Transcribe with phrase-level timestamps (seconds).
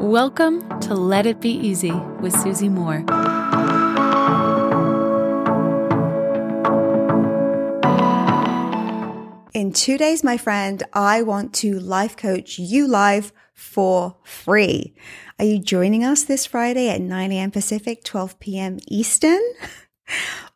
[0.00, 3.04] Welcome to Let It Be Easy with Susie Moore.
[9.52, 14.94] In two days, my friend, I want to life coach you live for free.
[15.38, 17.50] Are you joining us this Friday at 9 a.m.
[17.50, 18.78] Pacific, 12 p.m.
[18.88, 19.42] Eastern?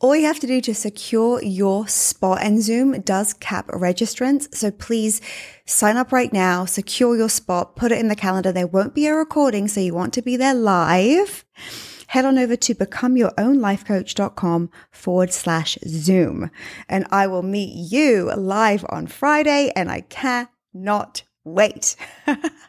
[0.00, 4.54] All you have to do to secure your spot, and Zoom does cap registrants.
[4.54, 5.20] So please
[5.66, 8.52] sign up right now, secure your spot, put it in the calendar.
[8.52, 11.44] There won't be a recording, so you want to be there live.
[12.06, 16.52] Head on over to becomeyourownlifecoach.com forward slash Zoom,
[16.88, 21.96] and I will meet you live on Friday, and I cannot wait.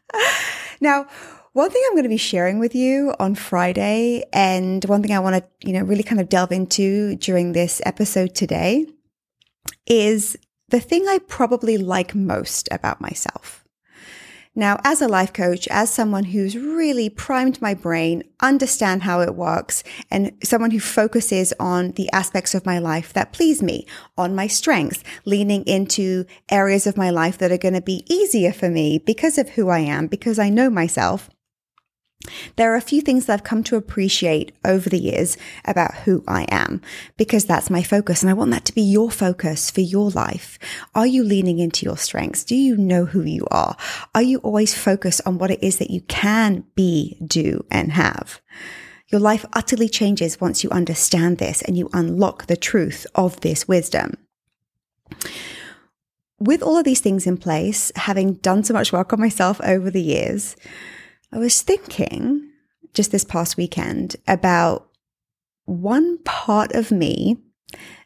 [0.80, 1.06] now,
[1.52, 5.18] one thing I'm going to be sharing with you on Friday, and one thing I
[5.18, 8.86] want to, you know, really kind of delve into during this episode today
[9.86, 10.36] is
[10.68, 13.64] the thing I probably like most about myself.
[14.54, 19.36] Now, as a life coach, as someone who's really primed my brain, understand how it
[19.36, 24.34] works, and someone who focuses on the aspects of my life that please me, on
[24.34, 28.68] my strengths, leaning into areas of my life that are going to be easier for
[28.68, 31.30] me because of who I am, because I know myself.
[32.56, 36.24] There are a few things that I've come to appreciate over the years about who
[36.26, 36.82] I am
[37.16, 40.58] because that's my focus and I want that to be your focus for your life.
[40.94, 42.44] Are you leaning into your strengths?
[42.44, 43.76] Do you know who you are?
[44.14, 48.40] Are you always focused on what it is that you can be, do, and have?
[49.08, 53.66] Your life utterly changes once you understand this and you unlock the truth of this
[53.66, 54.14] wisdom.
[56.40, 59.90] With all of these things in place, having done so much work on myself over
[59.90, 60.56] the years,
[61.32, 62.50] I was thinking
[62.94, 64.88] just this past weekend about
[65.66, 67.36] one part of me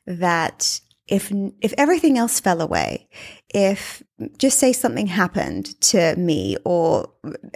[0.06, 3.08] that if if everything else fell away,
[3.52, 4.02] if
[4.38, 7.12] just say something happened to me or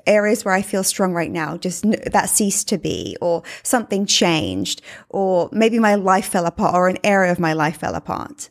[0.06, 4.82] areas where I feel strong right now just that ceased to be or something changed
[5.08, 8.50] or maybe my life fell apart or an area of my life fell apart.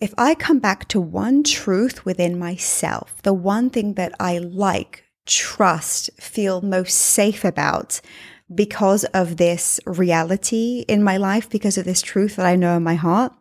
[0.00, 5.04] If I come back to one truth within myself, the one thing that I like
[5.30, 8.00] trust, feel most safe about
[8.52, 12.82] because of this reality in my life, because of this truth that I know in
[12.82, 13.32] my heart,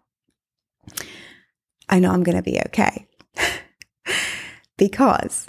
[1.89, 3.07] I know I'm going to be okay.
[4.77, 5.47] because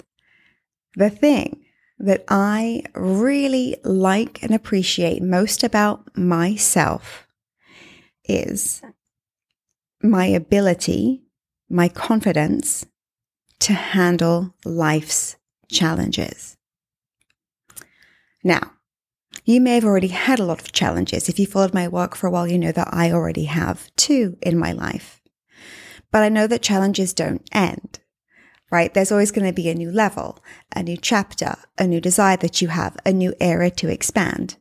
[0.95, 1.63] the thing
[1.99, 7.27] that I really like and appreciate most about myself
[8.25, 8.81] is
[10.01, 11.21] my ability,
[11.69, 12.87] my confidence
[13.59, 15.35] to handle life's
[15.71, 16.57] challenges.
[18.43, 18.73] Now,
[19.45, 21.29] you may have already had a lot of challenges.
[21.29, 24.37] If you followed my work for a while, you know that I already have two
[24.41, 25.21] in my life.
[26.11, 27.99] But I know that challenges don't end,
[28.71, 28.93] right?
[28.93, 30.43] There's always going to be a new level,
[30.75, 34.57] a new chapter, a new desire that you have, a new area to expand.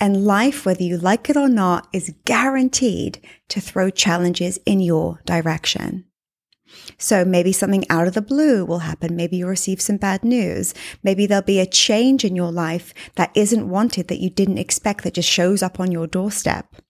[0.00, 5.20] And life, whether you like it or not, is guaranteed to throw challenges in your
[5.24, 6.06] direction.
[6.98, 9.16] So maybe something out of the blue will happen.
[9.16, 10.74] Maybe you receive some bad news.
[11.02, 15.04] Maybe there'll be a change in your life that isn't wanted that you didn't expect
[15.04, 16.81] that just shows up on your doorstep.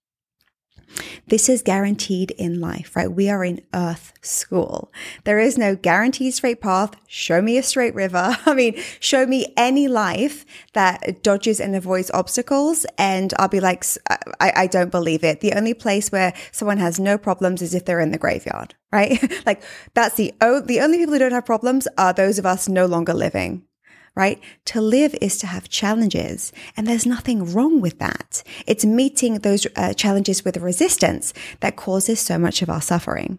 [1.26, 3.10] This is guaranteed in life, right?
[3.10, 4.92] We are in earth school.
[5.24, 6.94] There is no guaranteed straight path.
[7.06, 8.36] Show me a straight river.
[8.46, 10.44] I mean, show me any life
[10.74, 12.86] that dodges and avoids obstacles.
[12.98, 13.84] And I'll be like,
[14.40, 15.40] I, I don't believe it.
[15.40, 19.18] The only place where someone has no problems is if they're in the graveyard, right?
[19.46, 19.62] like
[19.94, 22.86] that's the, oh, the only people who don't have problems are those of us no
[22.86, 23.64] longer living
[24.14, 24.40] right?
[24.66, 28.42] To live is to have challenges, and there's nothing wrong with that.
[28.66, 33.38] It's meeting those uh, challenges with resistance that causes so much of our suffering.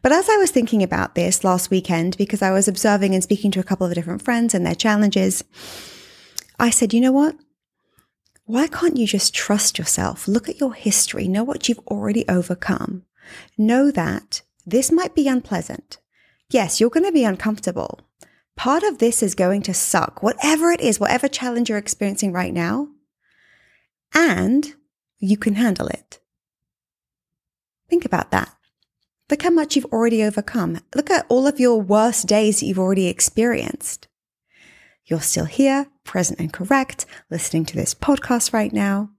[0.00, 3.50] But as I was thinking about this last weekend, because I was observing and speaking
[3.52, 5.44] to a couple of different friends and their challenges,
[6.58, 7.36] I said, you know what?
[8.44, 10.26] Why can't you just trust yourself?
[10.26, 13.04] Look at your history, know what you've already overcome.
[13.56, 15.98] Know that this might be unpleasant.
[16.50, 18.00] Yes, you're going to be uncomfortable,
[18.62, 22.54] part of this is going to suck, whatever it is, whatever challenge you're experiencing right
[22.54, 22.86] now,
[24.14, 24.74] and
[25.18, 26.20] you can handle it.
[27.90, 28.54] Think about that.
[29.28, 30.78] Look how much you've already overcome.
[30.94, 34.06] Look at all of your worst days that you've already experienced.
[35.06, 39.10] You're still here, present and correct, listening to this podcast right now.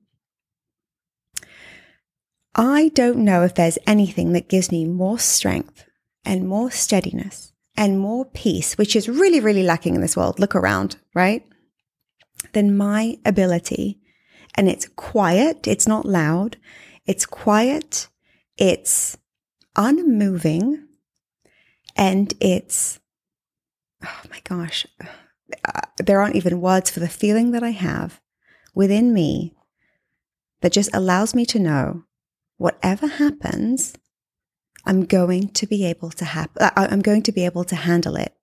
[2.55, 5.83] I don't know if there's anything that gives me more strength
[6.23, 10.39] and more steadiness and more peace, which is really, really lacking in this world.
[10.39, 11.45] Look around, right?
[12.53, 13.99] Then my ability,
[14.55, 16.57] and it's quiet, it's not loud,
[17.05, 18.07] it's quiet,
[18.57, 19.17] it's
[19.75, 20.87] unmoving,
[21.95, 22.99] and it's,
[24.03, 24.85] oh my gosh,
[25.65, 28.21] uh, there aren't even words for the feeling that I have
[28.75, 29.55] within me
[30.61, 32.03] that just allows me to know
[32.57, 33.93] whatever happens,
[34.85, 38.15] I'm going to be able to have, uh, I'm going to be able to handle
[38.15, 38.35] it.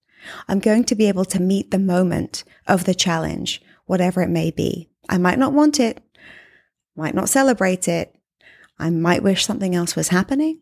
[0.48, 4.50] I'm going to be able to meet the moment of the challenge, whatever it may
[4.50, 4.90] be.
[5.08, 6.02] I might not want it,
[6.96, 8.14] might not celebrate it.
[8.78, 10.60] I might wish something else was happening,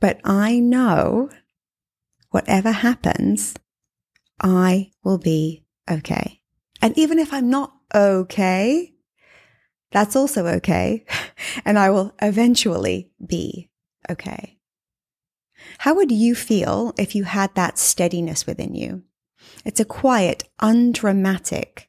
[0.00, 1.30] but I know
[2.30, 3.54] whatever happens,
[4.40, 6.40] I will be okay.
[6.80, 8.94] And even if I'm not okay,
[9.90, 11.04] that's also okay.
[11.64, 13.70] And I will eventually be
[14.10, 14.58] okay.
[15.78, 19.02] How would you feel if you had that steadiness within you?
[19.64, 21.88] It's a quiet, undramatic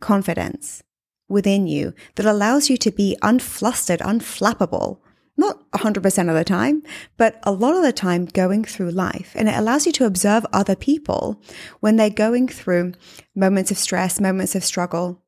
[0.00, 0.82] confidence
[1.28, 4.98] within you that allows you to be unflustered, unflappable,
[5.36, 6.82] not 100% of the time,
[7.16, 9.32] but a lot of the time going through life.
[9.36, 11.40] And it allows you to observe other people
[11.80, 12.94] when they're going through
[13.36, 15.22] moments of stress, moments of struggle,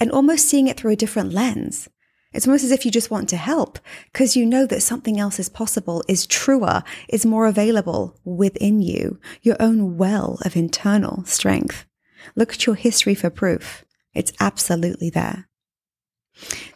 [0.00, 1.88] and almost seeing it through a different lens.
[2.32, 3.78] It's almost as if you just want to help
[4.12, 9.18] because you know that something else is possible, is truer, is more available within you,
[9.42, 11.86] your own well of internal strength.
[12.34, 13.84] Look at your history for proof.
[14.14, 15.48] It's absolutely there.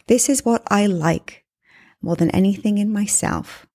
[0.07, 1.43] This is what I like
[2.01, 3.67] more than anything in myself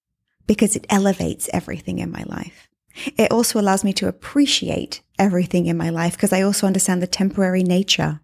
[0.46, 2.68] because it elevates everything in my life.
[3.16, 7.06] It also allows me to appreciate everything in my life because I also understand the
[7.06, 8.20] temporary nature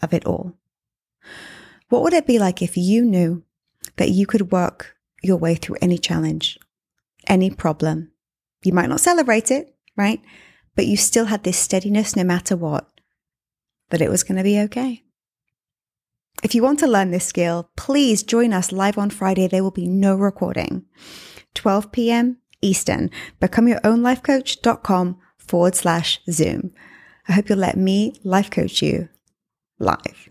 [0.00, 0.56] of it all.
[1.88, 3.44] What would it be like if you knew
[3.96, 6.58] that you could work your way through any challenge,
[7.26, 8.10] any problem?
[8.62, 10.20] You might not celebrate it, right?
[10.74, 12.88] But you still had this steadiness no matter what
[13.90, 15.04] that it was going to be okay.
[16.42, 19.46] If you want to learn this skill, please join us live on Friday.
[19.46, 20.84] There will be no recording.
[21.54, 22.38] 12 p.m.
[22.60, 23.10] Eastern.
[23.40, 26.72] BecomeYourOwnLifeCoach.com forward slash Zoom.
[27.28, 29.08] I hope you'll let me life coach you
[29.78, 30.30] live.